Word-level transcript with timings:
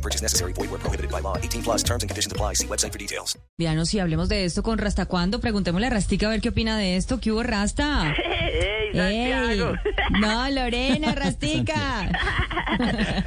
No 0.00 0.02
purchase 0.02 0.22
necessary. 0.22 0.54
Void 0.54 0.70
where 0.70 0.80
prohibited 0.80 1.10
by 1.10 1.20
law. 1.20 1.36
18 1.36 1.62
plus 1.62 1.82
terms 1.82 2.02
and 2.02 2.08
conditions 2.08 2.32
apply. 2.32 2.54
See 2.54 2.66
website 2.66 2.90
for 2.92 2.98
details. 2.98 3.38
Dianos, 3.58 3.90
si 3.90 3.98
hablemos 3.98 4.30
de 4.30 4.46
esto 4.46 4.62
con 4.62 4.78
Rasta 4.78 5.04
cuando, 5.04 5.40
preguntémosle 5.40 5.88
a 5.88 5.90
Rastica 5.90 6.26
a 6.26 6.30
ver 6.30 6.40
qué 6.40 6.48
opina 6.48 6.78
de 6.78 6.96
esto. 6.96 7.20
¿Qué 7.20 7.30
hubo, 7.32 7.42
Rasta? 7.42 8.14
¡Ey, 8.16 8.94
¡Ey! 8.94 9.30
Santiago! 9.30 9.74
No, 10.20 10.48
Lorena, 10.48 11.12
Rastica. 11.16 12.10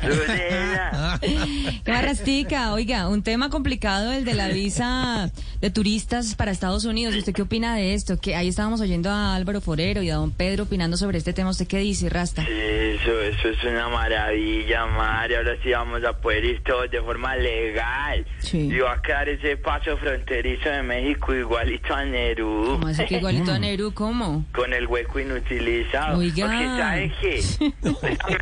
Lorena. 0.01 1.19
¿Qué 1.21 1.91
más, 1.91 2.03
Rastica? 2.05 2.73
Oiga, 2.73 3.07
un 3.07 3.21
tema 3.21 3.49
complicado 3.51 4.11
el 4.11 4.25
de 4.25 4.33
la 4.33 4.47
visa 4.47 5.31
de 5.63 5.69
turistas 5.69 6.35
para 6.35 6.51
Estados 6.51 6.83
Unidos. 6.83 7.15
¿Usted 7.15 7.31
qué 7.31 7.41
opina 7.41 7.73
de 7.77 7.93
esto? 7.93 8.19
Que 8.19 8.35
ahí 8.35 8.49
estábamos 8.49 8.81
oyendo 8.81 9.09
a 9.09 9.33
Álvaro 9.33 9.61
Forero 9.61 10.01
y 10.01 10.09
a 10.09 10.15
don 10.15 10.31
Pedro 10.31 10.65
opinando 10.65 10.97
sobre 10.97 11.17
este 11.17 11.31
tema. 11.31 11.51
¿Usted 11.51 11.67
qué 11.67 11.77
dice, 11.77 12.09
Rasta? 12.09 12.41
Eso, 12.41 13.21
eso 13.21 13.47
es 13.47 13.63
una 13.63 13.87
maravilla, 13.87 14.85
María. 14.87 15.37
Ahora 15.37 15.55
sí 15.63 15.71
vamos 15.71 16.03
a 16.03 16.17
poder 16.19 16.43
ir 16.43 16.63
todos 16.63 16.91
de 16.91 17.01
forma 17.01 17.37
legal. 17.37 18.25
Sí. 18.39 18.57
Y 18.73 18.79
va 18.79 18.95
a 18.95 19.01
quedar 19.01 19.29
ese 19.29 19.55
paso 19.55 19.95
fronterizo 19.95 20.67
de 20.67 20.83
México 20.83 21.33
igualito 21.33 21.95
a 21.95 22.03
Nerú. 22.03 22.65
¿Cómo 22.71 22.87
así 22.87 23.05
que 23.05 23.19
igualito 23.19 23.53
a 23.53 23.59
Neru? 23.59 23.93
¿Cómo? 23.93 24.45
Con 24.53 24.73
el 24.73 24.85
hueco 24.85 25.21
inutilizado. 25.21 26.17
Oiga. 26.17 26.45
Porque 26.45 26.65
¿sabe 26.65 27.13
qué? 27.21 27.35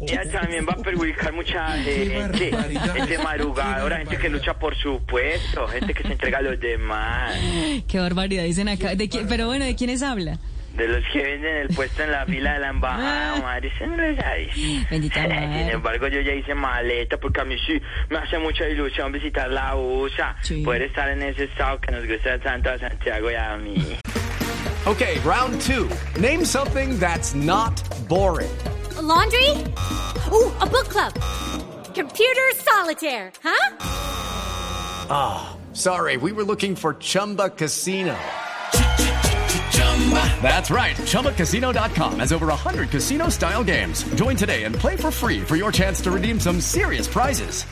Esta 0.21 0.41
también 0.41 0.65
va 0.67 0.73
a 0.73 0.77
perjudicar 0.77 1.33
mucha 1.33 1.77
gente. 1.83 2.51
Gente 2.95 3.17
marugadora, 3.19 3.97
gente 3.99 4.17
que 4.17 4.27
lucha 4.27 4.57
por 4.57 4.75
su 4.75 5.05
puesto, 5.05 5.67
gente 5.67 5.93
que 5.93 6.01
se 6.01 6.13
entrega 6.13 6.39
a 6.39 6.41
los 6.41 6.59
demás. 6.59 7.10
Qué 7.87 7.99
barbaridad 7.99 8.43
dicen 8.43 8.69
acá. 8.69 8.95
¿De 8.95 9.09
quién- 9.09 9.27
pero 9.27 9.47
bueno, 9.47 9.65
¿de 9.65 9.75
quiénes 9.75 10.01
habla? 10.01 10.39
De 10.75 10.87
los 10.87 11.03
que 11.11 11.21
venden 11.21 11.57
el 11.57 11.67
puesto 11.75 12.01
en 12.03 12.11
la 12.13 12.25
fila 12.25 12.53
de 12.53 12.59
la 12.59 12.69
embajada, 12.69 13.41
madre, 13.41 13.69
eso 13.75 13.85
no. 13.87 13.97
Bendita 14.89 15.15
Sin 15.21 15.29
madre. 15.29 15.71
embargo, 15.73 16.07
yo 16.07 16.21
ya 16.21 16.31
hice 16.33 16.55
maleta 16.55 17.17
porque 17.17 17.41
a 17.41 17.43
mí 17.43 17.55
sí 17.67 17.73
me 18.09 18.17
hace 18.19 18.37
mucha 18.39 18.67
ilusión 18.69 19.11
visitar 19.11 19.49
la 19.49 19.75
USA, 19.75 20.33
Sí. 20.41 20.63
poder 20.63 20.83
estar 20.83 21.09
en 21.09 21.23
ese 21.23 21.43
estado 21.43 21.77
que 21.81 21.91
nos 21.91 22.07
gusta 22.07 22.39
tanto 22.39 22.69
a 22.69 22.79
Santiago 22.79 23.29
y 23.29 23.35
a 23.35 23.57
mí. 23.57 23.97
Okay, 24.85 25.19
round 25.25 25.61
two. 25.61 25.89
Name 26.19 26.45
something 26.45 26.97
that's 26.99 27.35
not 27.35 27.81
boring. 28.07 28.49
A 28.97 29.01
laundry? 29.01 29.49
Ooh, 30.31 30.51
a 30.61 30.65
book 30.65 30.87
club. 30.89 31.11
Computer 31.93 32.53
solitaire, 32.63 33.31
huh? 33.43 33.75
Sorry, 35.73 36.17
we 36.17 36.31
were 36.33 36.43
looking 36.43 36.75
for 36.75 36.95
Chumba 36.95 37.49
Casino. 37.49 38.17
That's 40.41 40.69
right. 40.69 40.95
ChumbaCasino.com 40.97 42.19
has 42.19 42.33
over 42.33 42.47
100 42.47 42.89
casino 42.89 43.29
style 43.29 43.63
games. 43.63 44.03
Join 44.15 44.35
today 44.35 44.63
and 44.63 44.75
play 44.75 44.95
for 44.97 45.11
free 45.11 45.41
for 45.41 45.55
your 45.55 45.71
chance 45.71 46.01
to 46.01 46.11
redeem 46.11 46.39
some 46.39 46.59
serious 46.59 47.07
prizes. 47.07 47.63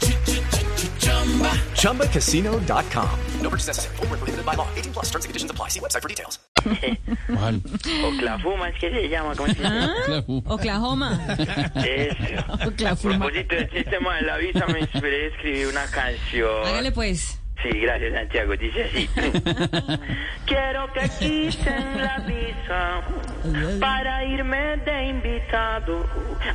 ChumbaCasino.com. 1.76 3.20
No 3.42 3.50
purchase 3.50 3.68
necessary. 3.68 3.96
Void 3.98 4.10
where 4.10 4.18
prohibited 4.18 4.46
by 4.46 4.54
law. 4.54 4.68
18 4.76 4.94
plus 4.94 5.06
terms 5.06 5.26
and 5.26 5.30
conditions 5.30 5.52
apply. 5.52 5.68
See 5.70 5.80
website 5.80 6.02
for 6.02 6.10
details. 6.10 6.40
Oklahoma, 8.04 8.70
es 8.70 8.80
que 8.80 8.92
se 8.92 9.10
llama, 9.10 9.34
¿cómo 9.36 9.54
se 9.54 9.62
llama? 9.62 9.96
¿Ah? 10.08 10.24
Oklahoma. 10.54 11.20
Eso. 11.76 12.44
A 12.48 12.68
Oklahoma. 12.68 13.20
propósito 13.20 13.56
del 13.56 13.70
sistema 13.72 14.16
de 14.18 14.22
la 14.24 14.38
visa, 14.38 14.66
me 14.68 14.80
inspiré 14.82 15.26
a 15.26 15.28
escribir 15.30 15.68
una 15.68 15.86
canción. 15.88 16.66
Hágale 16.66 16.92
pues. 16.92 17.39
Sí, 17.62 17.70
gracias 17.72 18.14
Santiago, 18.14 18.56
dice 18.56 18.84
así. 18.86 19.10
Quiero 20.46 20.92
que 20.94 21.10
quiten 21.20 22.02
la 22.02 22.20
visa 22.20 23.02
para 23.80 24.24
irme 24.24 24.78
de 24.78 25.04
invitado 25.08 26.06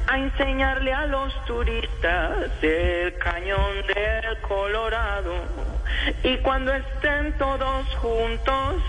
a 0.06 0.18
enseñarle 0.18 0.94
a 0.94 1.06
los 1.06 1.44
turistas 1.44 2.50
el 2.62 3.14
cañón 3.18 3.86
del 3.86 4.40
Colorado. 4.40 5.73
Y 6.22 6.36
cuando 6.38 6.72
estén 6.72 7.36
todos 7.38 7.86
juntos, 7.96 8.82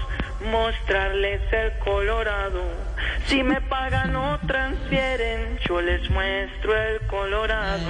mostrarles 0.51 1.41
el 1.51 1.72
Colorado. 1.79 2.61
Si 3.28 3.41
me 3.44 3.59
pagan 3.61 4.16
o 4.16 4.39
transfieren, 4.45 5.59
yo 5.67 5.81
les 5.81 6.09
muestro 6.09 6.75
el 6.75 7.00
Colorado. 7.07 7.89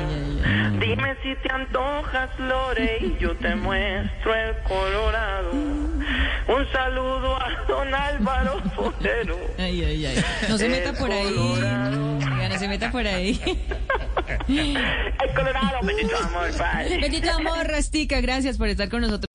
Dime 0.80 1.16
si 1.24 1.36
te 1.36 1.52
antojas, 1.52 2.30
Lore, 2.40 2.98
y 3.02 3.18
yo 3.20 3.36
te 3.36 3.56
muestro 3.56 4.34
el 4.34 4.56
Colorado. 4.64 5.52
Un 6.48 6.72
saludo 6.72 7.36
a 7.36 7.66
don 7.68 7.94
Álvaro 7.94 8.62
Forero. 8.76 9.38
Ay, 9.58 9.84
ay, 9.84 10.06
ay. 10.06 10.26
No 10.48 10.58
se 10.58 10.70
meta 10.70 10.94
por 10.94 11.12
ahí. 11.12 11.36
Oiga, 11.38 12.50
no 12.50 12.58
se 12.60 12.68
meta 12.68 12.92
por 12.92 13.06
ahí. 13.06 13.40
Colorado, 15.36 15.80
bendito 15.84 16.18
amor, 16.18 16.52
padre. 16.58 17.00
Bendito 17.00 17.32
amor, 17.32 17.68
Rastica. 17.68 18.22
Gracias 18.22 18.58
por 18.58 18.70
estar 18.70 18.90
con 18.90 19.02
nosotros. 19.02 19.35